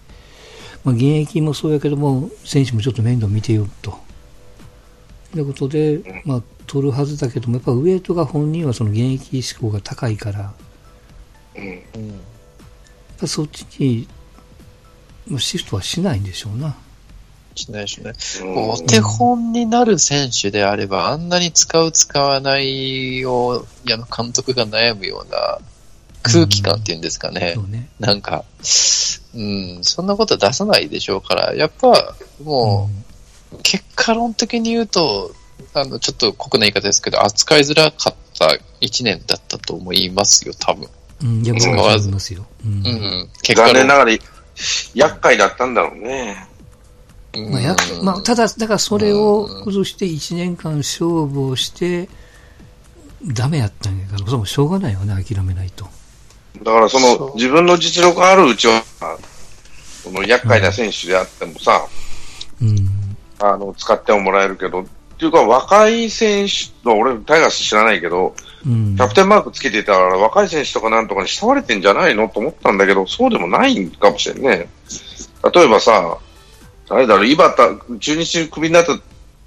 [0.83, 3.99] まあ現役もそうやけども、選手もちょっと面倒見てよと。
[5.35, 10.53] いうことで、まあ取るはずだけども、やっぱウエイトが本人はその現役志向が高いから、やっ
[13.21, 13.27] うん。
[13.27, 14.07] そっちに、
[15.27, 16.75] まあ、シフトはしないんでしょうな。
[17.55, 18.13] しないしね。
[18.41, 25.59] うんお手本になる選手であれば、あんなに使う使わないを、いや、監督が悩むような
[26.31, 27.53] 空気感っていうんですかね。
[27.55, 27.89] そうね。
[27.99, 28.45] なんか、
[29.35, 32.89] うん、そんなことは出さないでしょうから、やっぱ、も
[33.53, 35.31] う、結果論的に言うと、
[35.73, 40.87] あの、ちょっと酷な言い方ですけど、扱いづらかった一年だったと思いますよ、多分。
[41.21, 42.45] うん、いや、僕使はわず思いますよ。
[42.65, 43.29] うんうん。
[43.41, 43.73] 結果論。
[43.73, 44.17] 残念ながら、
[44.93, 46.47] 厄介だったんだろうね。
[47.33, 52.09] うんまあやまあ、ただ、だからそれを崩して1年間勝負をして、
[53.23, 55.87] ダメやったんやから、それもしょうがないよね、諦めないと。
[56.63, 58.83] だからその、自分の実力あるうちは、
[60.03, 61.85] その厄介な選手であってもさ、
[62.61, 62.75] うん。
[63.39, 64.85] あの、使ってもらえるけど、っ
[65.17, 68.95] ていうか若い選手、俺タイガース知らないけど、うん。
[68.95, 74.67] キャプテンマークつけてたから若い選手とかなんとかに慕われてんじゃないのと思ったんだけど、そうでもないかもしれんね。
[75.53, 76.17] 例えばさ、
[76.89, 77.55] 誰だろう、井端、
[77.99, 78.97] 中日クビになった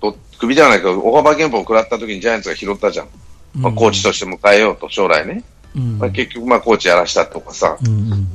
[0.00, 3.08] と、クビではないけど、大幅減俸を食らった時にジャイアンツが拾ったじゃん。
[3.54, 5.44] まあ、コーチとして迎えようと、将来ね。
[5.76, 8.28] うん、まあ、結局、まあ、コーチやらしたとかさ、うん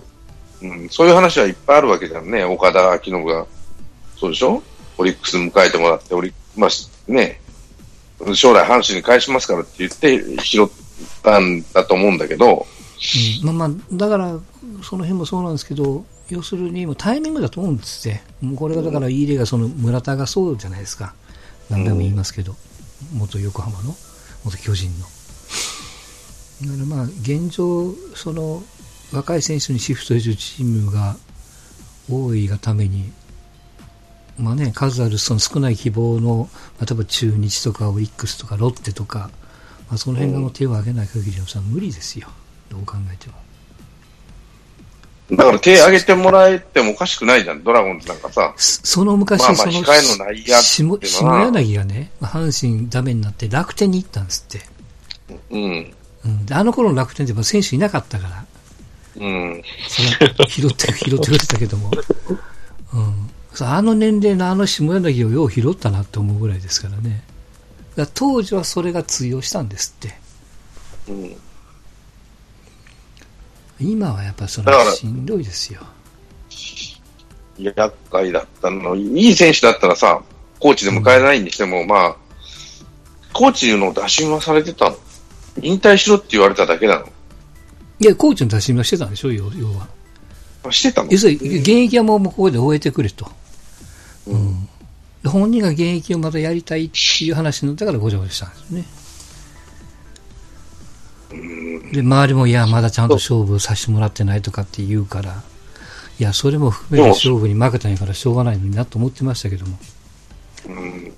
[0.90, 2.44] そういう話はいっぱいあるわけじゃんね。
[2.44, 3.46] 岡田明信が。
[4.20, 4.64] そうでしょ？
[4.98, 7.40] オリックス迎えてもらって、オリまあ、ね、
[8.34, 10.68] 将来阪神に返しますからって言って拾っ
[11.22, 12.66] たんだと思うんだけど、
[13.44, 14.40] うんまあまあ、だから、
[14.82, 18.22] その辺もそうなんですけど、要するにもうタイミングだと思うんですって。
[18.42, 21.14] もうこれがだから、いい例がその村田がそうじゃないですか。
[21.70, 22.56] 何回も言いますけど、
[23.14, 23.96] 元横浜の、
[24.44, 25.06] 元巨人の。
[26.62, 28.64] だからまあ、現状、その、
[29.12, 31.16] 若い選手にシフトするチームが
[32.10, 33.12] 多いがために、
[34.38, 36.50] まあね、数あるその少ない希望の、
[36.80, 39.30] 例えば中日とかオリックスとかロッテとか、
[39.88, 42.28] まあ、その辺がもう手を挙げない限りはさ、無理ですよ。
[42.70, 43.36] どう考えても。
[45.32, 48.54] だから手挙げてもらえてもおかしくないじゃん、ドラゴンズなんかさ。
[48.58, 50.02] そその昔、まあまあその、下
[51.46, 54.66] 柳がね、阪神ダメになって楽天に行ったんですって。
[55.50, 55.94] うん。
[56.28, 58.46] うん、であの頃の楽天ってやっぱ選手いなかったから、
[59.20, 59.64] うん。
[59.88, 61.92] 拾って、拾ってくれたけども。
[62.94, 63.30] うん。
[63.60, 67.24] あの年齢のあの下柳をよう拾ったなって思うぐらいですからね。
[67.96, 70.16] だから当時はそれが通用したんですって。
[71.10, 71.36] うん。
[73.80, 75.82] 今はやっぱそれしんどいですよ。
[77.58, 78.96] 厄介だったの。
[78.96, 80.22] いい選手だったらさ、
[80.60, 82.16] コーチで迎えないにしても、まあ、
[83.34, 84.98] コーチの打診はされてたの？
[85.62, 87.08] 引退しろって言われただけなの
[88.00, 89.88] いや、コーチの打診はしてたんでしょ、要要は。
[90.64, 91.12] あしてたの？
[91.12, 93.30] 要するに、現役はもうここで終えてくれと。
[94.28, 94.68] うん。
[95.24, 98.86] で本人が現役をまたやりたいっていう話になったからごちゃごちゃしたんですよね。
[101.92, 105.42] で、周りも、いや、まだちゃんと勝負させてもらってないとかって言うから、
[106.20, 109.78] いや、それも含めて勝負に負けたんやからしょうがないのになと思ってましたけども。
[110.68, 111.14] うん。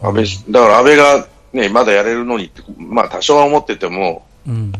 [0.00, 4.54] 安倍し、だから安倍がね、まだやれるのにって、まあ多少は思ってても、うん。
[4.54, 4.72] うん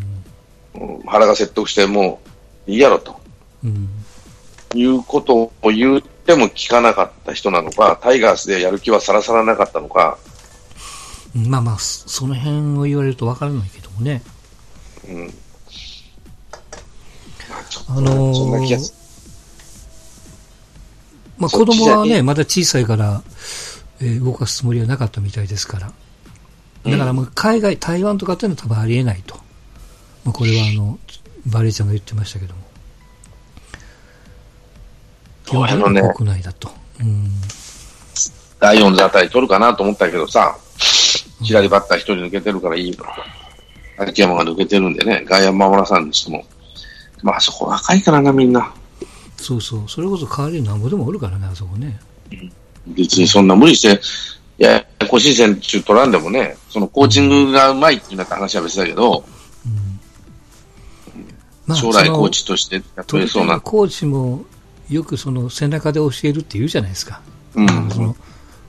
[1.06, 2.20] 腹が説得しても
[2.66, 3.20] ういいやろと
[3.62, 3.88] うん。
[4.74, 10.16] いうことを言っても聞かなかった人なのか、タイガースでやる気はさらさらなかったのか、
[11.34, 14.22] まあまあ、そその辺を言われるとわからないけどもね。
[15.08, 15.34] うん。
[17.88, 18.92] まあのー
[21.38, 23.22] まあそ子供はね、まだ小さいから、
[24.00, 25.92] えー動かすつもりはなかったみたいですから。
[26.84, 29.36] だからもう海外、台湾とかっていうのは多分ありえないと。
[30.24, 30.98] まあこれはあの、
[31.46, 32.60] バレーちゃんが言ってましたけども。
[35.44, 36.70] 基本的にあのねは国内だと。
[37.00, 37.30] うん。
[38.60, 40.56] ライオンズあたり取るかなと思ったけどさ、
[41.42, 43.04] 左バッター一人抜けてるからいいよ。
[43.98, 46.44] 秋山が抜けてるんでね、外野守らさんにしても。
[47.22, 48.72] まあそこ若いからな、みんな。
[49.36, 49.88] そうそう。
[49.88, 51.98] それこそ代わりになんぼでもおるからね、あそこね。
[52.86, 54.00] 別にそんな無理して、
[54.62, 59.24] いや、甲子園選手取らんでもね、そのコーチングがうまいってなった話は別だけど、
[61.66, 63.60] まあ、将来コーチとしてやってれそうな。
[63.60, 64.44] コーチも
[64.88, 67.20] よくその背中で教えるって言うじゃないですか。
[67.56, 67.90] うん。
[67.90, 68.14] その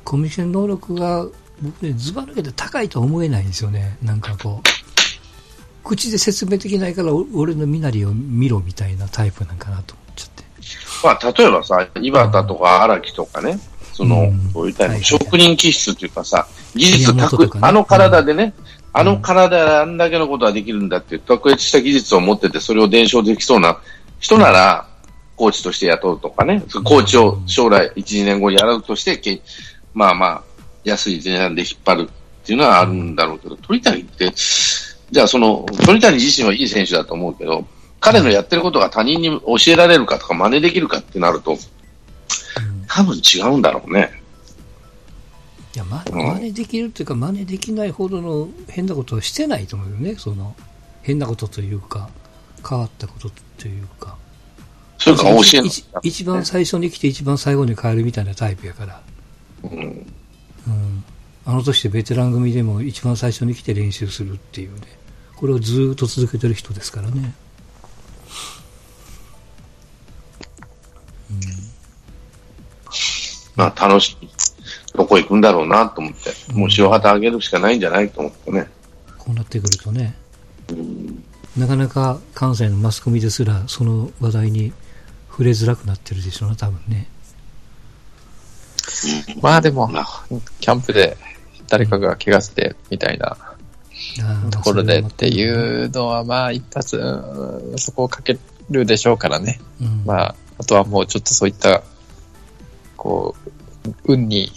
[0.04, 1.28] コミュニケーション能力が
[1.62, 4.00] 僕ね、ずば抜けて高いとは思えないんですよね。
[4.02, 10.44] なんかこう、口で説明できないからお俺の身なりを見ろみたいなタイプなんかなと思っちゃって。
[11.04, 13.60] まあ、例えばさ、井端とか荒木とかね、
[13.94, 15.02] その、うん。
[15.02, 17.52] 職人気質っていうかさ、技術宮たく、ね。
[17.62, 18.54] あの体でね、
[18.92, 23.80] あの体であんだけのことはできるんだっていう卓越した技術を持ってて、それを伝承できそうな
[24.20, 24.88] 人なら、
[25.36, 29.42] コーチとして雇うとかね、コーチを将来1、2年後にやるとして、け
[29.94, 30.44] まあまあ、
[30.84, 37.66] 安い値段で引っ張るっていうのはあるんだろうけど、鳥谷って、じゃあその、鳥谷自身はいい選手だと思うけど、
[38.00, 41.58] 彼のやってることが他人に教えられるかとか真似できるかってなると、
[42.94, 44.12] 多分違うんだろうね。
[45.76, 50.16] いや、ま、うん真似できるっていうか、真似できないほどの変なことはしてないと思うよね。
[50.16, 50.56] その、
[51.02, 52.12] 変なことというか、
[52.68, 54.16] 変わったことというか。
[55.00, 59.02] それから教える一一番最初に来て一番最後に帰るみたいなタイプやから。
[59.64, 59.72] うん。
[59.72, 59.84] う
[60.70, 61.04] ん。
[61.46, 64.82] あの年でベテラン組でも一番最初に来て練習するっていうね。
[65.36, 67.34] これをずーっと続けてる人ですからね。
[73.56, 74.30] まあ楽しみ。
[74.96, 76.32] どこ行くんだろうなと思って。
[76.54, 78.68] もう塩旗あげるしかないんじゃないと思ってね。
[79.18, 80.16] こうなってくるとね。
[81.58, 84.74] なかなか関西のマスコミですらその話題に
[85.30, 87.08] 触れづらくなってるでしょうな、多分ね。
[89.42, 90.26] まあでもまあ、
[90.60, 91.18] キャンプで
[91.68, 93.38] 誰かが怪我してみたいな
[94.52, 98.38] ところでっていうのは、まあ一発、うんそこをかけ
[98.70, 99.60] るでしょうからね。
[99.82, 101.84] うんまあ、あとはもうちょっとそういった、
[102.98, 103.36] こ
[103.86, 104.52] う、運に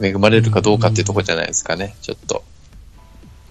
[0.00, 2.42] 恵まれるかどうかっていうところじゃないですかね、ちょっと。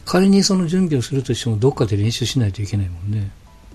[0.06, 3.32] 仮にその準備をするとしても、どっかで練習しないといけないもんね。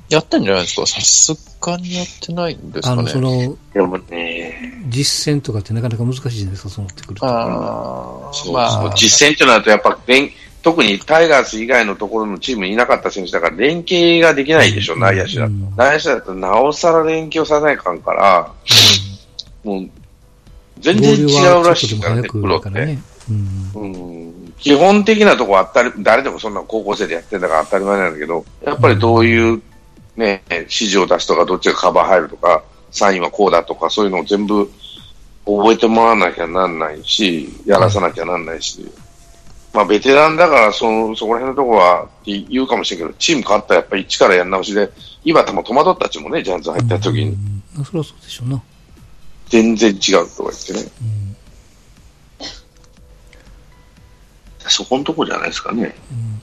[0.09, 0.87] やったんじゃないですか？
[0.87, 3.13] さすがにやってないんですあの、かね。
[3.13, 7.27] その、でもね、実践とかってなかなか難しいじゃないですか、そうなってくると。
[7.27, 10.31] ああ、そうまあ、実践ってなるとやっぱ連、
[10.63, 15.47] 特にタイガース以外のところのチームにいなかった選手だから連携ができないでしょ、うん内野手だと。
[15.47, 18.53] うん内野手だとなおさら連携をさせないかんから、
[19.65, 19.91] もう、
[20.81, 22.99] 全然違うらしいからね、プロって。
[23.31, 23.73] うん。
[23.75, 24.21] うん
[24.61, 29.63] 基本的なとこは当たり、誰でもそんな高校生でやってんだから当たり前なんだけど、やっぱりどういう
[30.17, 34.71] ね、指示を出すとか、どっちがカバー入るとか、サインはこうだとか、そういうのを全部
[35.47, 38.87] 覚えてもらわなきゃなんないし、やらさなきゃなんないし、
[39.73, 44.91] まあベテランだからその、そこら辺のところはって言うかもしれんけど、チーム変わったらやっぱり一からやり直しで、
[45.25, 48.63] 岩田も戸惑ったっちもね、ジャンツ入った時に、うんまあそれはそうでしょうな。
[49.51, 50.81] 全然違うとか言ってね。
[51.03, 51.21] うん
[54.69, 55.95] そこのところじゃないですかね。
[56.13, 56.43] うん